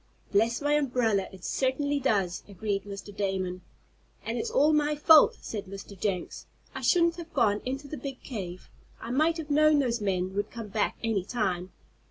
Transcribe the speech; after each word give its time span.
"Bless 0.31 0.63
my 0.63 0.73
umbrella, 0.73 1.27
it 1.31 1.43
certainly 1.45 1.99
does," 1.99 2.41
agreed 2.47 2.85
Mr. 2.85 3.15
Damon. 3.15 3.61
"And 4.25 4.39
it's 4.39 4.49
all 4.49 4.73
my 4.73 4.95
fault," 4.95 5.37
said 5.41 5.65
Mr. 5.65 5.95
Jenks. 5.95 6.47
"I 6.73 6.81
shouldn't 6.81 7.17
have 7.17 7.31
gone 7.35 7.61
into 7.65 7.87
the 7.87 7.97
big 7.97 8.23
cave. 8.23 8.67
I 8.99 9.11
might 9.11 9.37
have 9.37 9.51
known 9.51 9.77
those 9.77 10.01
men 10.01 10.33
would 10.33 10.49
come 10.49 10.69
back 10.69 10.95
any 11.03 11.23
time." 11.23 11.71